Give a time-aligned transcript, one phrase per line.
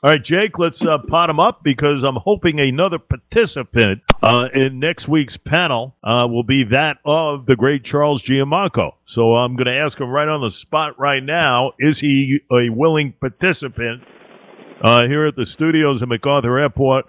[0.00, 4.78] All right, Jake, let's uh, pot him up because I'm hoping another participant uh, in
[4.78, 8.92] next week's panel uh, will be that of the great Charles Giambanco.
[9.06, 12.70] So I'm going to ask him right on the spot right now is he a
[12.70, 14.04] willing participant
[14.84, 17.06] uh, here at the studios at MacArthur Airport?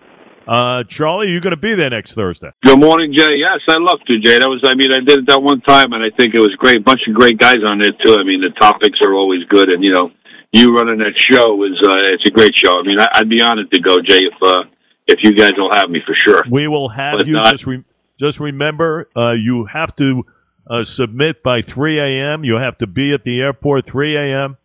[0.47, 2.49] Uh, Charlie, you're going to be there next Thursday.
[2.63, 3.35] Good morning, Jay.
[3.35, 4.39] Yes, I love to, Jay.
[4.39, 6.55] That was, I mean, I did it that one time, and I think it was
[6.57, 6.83] great.
[6.83, 8.17] Bunch of great guys on there too.
[8.19, 10.09] I mean, the topics are always good, and you know,
[10.51, 12.79] you running that show is uh, it's a great show.
[12.79, 14.63] I mean, I, I'd be honored to go, Jay, if uh,
[15.07, 16.43] if you guys will have me for sure.
[16.49, 17.33] We will have But you.
[17.33, 17.83] not- just re-
[18.19, 20.25] just remember, uh, you have to
[20.69, 22.43] uh, submit by 3 a.m.
[22.43, 24.57] You have to be at the airport 3 a.m.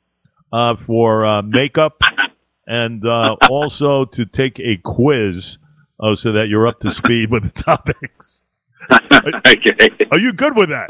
[0.53, 2.01] Uh, for uh, makeup
[2.67, 5.59] and uh, also to take a quiz
[6.15, 8.43] so that you're up to speed with the topics.
[8.91, 9.89] okay.
[10.13, 10.87] Are you good with that?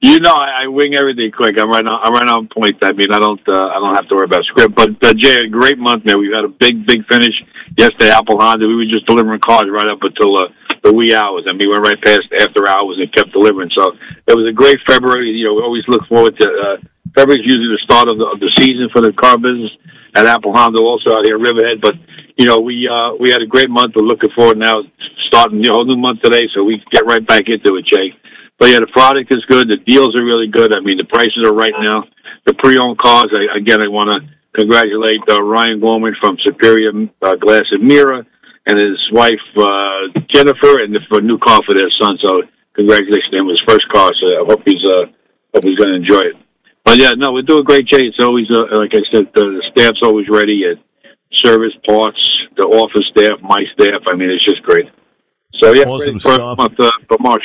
[0.00, 1.60] You know, I, I wing everything quick.
[1.60, 2.00] I'm right on.
[2.00, 2.80] I'm right on point.
[2.80, 3.40] I mean, I don't.
[3.44, 4.74] Uh, I don't have to worry about script.
[4.74, 6.18] But uh, Jay, a great month, man.
[6.18, 7.36] We've had a big, big finish
[7.76, 8.08] yesterday.
[8.08, 8.64] Apple Honda.
[8.66, 10.48] We were just delivering cars right up until uh,
[10.82, 11.44] the wee hours.
[11.44, 13.68] I mean, we went right past after hours and kept delivering.
[13.76, 13.92] So
[14.24, 15.36] it was a great February.
[15.36, 16.48] You know, we always look forward to.
[16.48, 16.76] Uh,
[17.12, 19.72] February's usually the start of the, of the season for the car business
[20.14, 21.82] at Apple Honda, also out here in Riverhead.
[21.82, 22.00] But
[22.40, 23.92] you know, we uh, we had a great month.
[23.96, 24.80] We're looking forward now,
[25.28, 28.16] starting the whole new month today, so we get right back into it, Jay.
[28.60, 29.72] But yeah, the product is good.
[29.72, 30.76] The deals are really good.
[30.76, 32.04] I mean, the prices are right now.
[32.44, 33.32] The pre-owned cars.
[33.32, 34.20] I, again, I want to
[34.52, 38.26] congratulate uh, Ryan Gorman from Superior uh, Glass and Mirror
[38.66, 42.18] and his wife uh, Jennifer, and for a new car for their son.
[42.22, 42.44] So
[42.74, 43.48] congratulations to him.
[43.48, 44.12] His first car.
[44.20, 45.08] So I hope he's uh,
[45.56, 46.36] hope he's going to enjoy it.
[46.84, 48.00] But yeah, no, we do a great job.
[48.04, 50.64] It's always, uh, like I said, the, the staff's always ready.
[50.68, 50.78] At
[51.32, 52.20] service parts,
[52.56, 54.02] the office staff, my staff.
[54.10, 54.86] I mean, it's just great.
[55.62, 57.44] So yeah, Awesome for month uh, for March.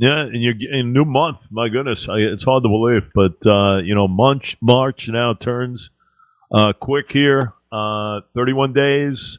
[0.00, 1.40] Yeah, and you're in new month.
[1.50, 5.90] My goodness, I, it's hard to believe, but uh, you know, March March now turns
[6.50, 7.52] uh, quick here.
[7.70, 9.38] Uh, 31 days,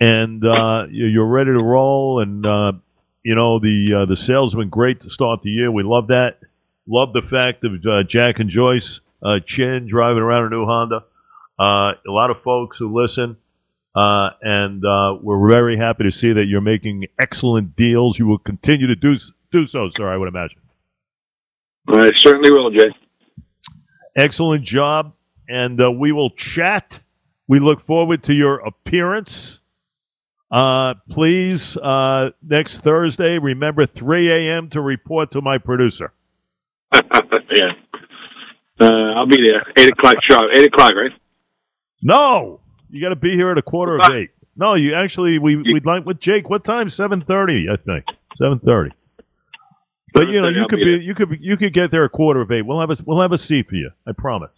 [0.00, 2.20] and uh, you- you're ready to roll.
[2.22, 2.72] And uh,
[3.24, 5.70] you know, the uh, the sales have been great to start the year.
[5.72, 6.38] We love that.
[6.86, 9.00] Love the fact of Jack and Joyce
[9.46, 11.04] Chin driving around a new Honda.
[11.58, 13.36] A lot of folks who listen.
[13.96, 18.16] Uh, and uh, we're very happy to see that you're making excellent deals.
[18.18, 19.16] You will continue to do
[19.50, 20.08] do so, sir.
[20.08, 20.60] I would imagine.
[21.88, 22.90] I certainly will, Jay.
[24.16, 25.14] Excellent job,
[25.48, 27.00] and uh, we will chat.
[27.46, 29.60] We look forward to your appearance.
[30.50, 34.68] Uh, please, uh, next Thursday, remember 3 a.m.
[34.70, 36.12] to report to my producer.
[36.92, 37.72] yeah.
[38.80, 39.64] Uh, I'll be there.
[39.76, 40.44] Eight o'clock sharp.
[40.56, 41.12] Eight o'clock, right?
[42.02, 42.60] No,
[42.90, 44.30] you got to be here at a quarter of eight.
[44.56, 46.48] No, you actually we we'd like with Jake.
[46.48, 46.88] What time?
[46.88, 48.04] Seven thirty, I think.
[48.36, 48.92] Seven thirty.
[50.18, 52.08] But you know, you I'll could be you could be, you could get there a
[52.08, 52.62] quarter of eight.
[52.62, 53.90] We'll have a we'll have a seat for you.
[54.04, 54.50] I promise.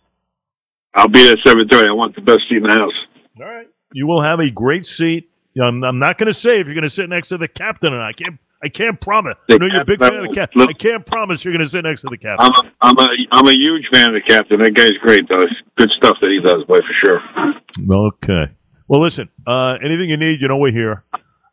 [0.95, 1.89] I'll be there at seven thirty.
[1.89, 2.95] I want the best seat in the house.
[3.39, 3.69] All right.
[3.93, 5.31] You will have a great seat.
[5.61, 7.93] I'm, I'm not going to say if you're going to sit next to the captain,
[7.93, 8.39] and I can't.
[8.63, 9.37] I can't promise.
[9.51, 10.61] I know you're a big fan of the captain.
[10.61, 12.47] I can't promise you're going to sit next to the captain.
[12.47, 14.61] I'm a, I'm a I'm a huge fan of the captain.
[14.61, 15.43] That guy's great, though.
[15.43, 18.07] It's good stuff that he does, boy, for sure.
[18.09, 18.53] Okay.
[18.87, 19.31] Well, listen.
[19.47, 21.05] Uh, anything you need, you know we're here.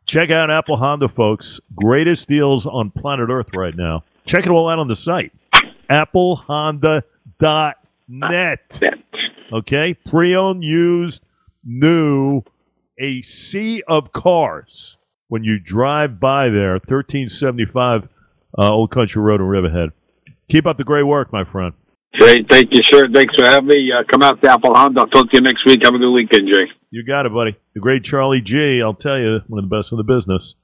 [0.08, 1.60] Check out Apple Honda, folks.
[1.74, 4.04] Greatest deals on planet Earth right now.
[4.24, 5.32] Check it all out on the site.
[5.90, 8.80] AppleHonda.net.
[9.52, 9.94] Okay?
[9.94, 11.22] Pre-owned, used,
[11.62, 12.40] new,
[12.96, 14.96] a sea of cars.
[15.28, 18.08] When you drive by there, 1375
[18.56, 19.90] uh, Old Country Road in Riverhead.
[20.48, 21.74] Keep up the great work, my friend.
[22.14, 23.06] Jay, thank you, sir.
[23.12, 23.92] Thanks for having me.
[23.92, 25.00] Uh, come out to Apple Honda.
[25.00, 25.80] I'll talk to you next week.
[25.84, 26.66] Have a good weekend, Jay.
[26.90, 27.56] You got it, buddy.
[27.74, 30.56] The great Charlie G, I'll tell you, one of the best in the business.